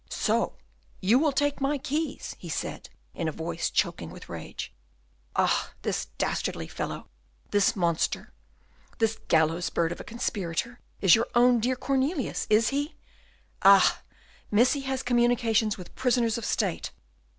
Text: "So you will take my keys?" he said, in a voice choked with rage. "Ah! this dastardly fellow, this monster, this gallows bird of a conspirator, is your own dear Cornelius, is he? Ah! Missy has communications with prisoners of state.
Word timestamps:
"So 0.09 0.53
you 0.99 1.19
will 1.19 1.31
take 1.31 1.61
my 1.61 1.77
keys?" 1.77 2.35
he 2.39 2.49
said, 2.49 2.89
in 3.13 3.27
a 3.27 3.31
voice 3.31 3.69
choked 3.69 4.01
with 4.09 4.29
rage. 4.29 4.73
"Ah! 5.35 5.73
this 5.83 6.05
dastardly 6.17 6.67
fellow, 6.67 7.07
this 7.51 7.75
monster, 7.75 8.33
this 8.97 9.19
gallows 9.27 9.69
bird 9.69 9.91
of 9.91 9.99
a 9.99 10.03
conspirator, 10.03 10.79
is 11.01 11.13
your 11.13 11.27
own 11.35 11.59
dear 11.59 11.75
Cornelius, 11.75 12.47
is 12.49 12.69
he? 12.69 12.95
Ah! 13.61 14.01
Missy 14.49 14.79
has 14.79 15.03
communications 15.03 15.77
with 15.77 15.93
prisoners 15.93 16.35
of 16.39 16.45
state. 16.45 16.89